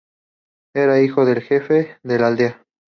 [0.73, 2.65] Era hijo del jefe de la aldea.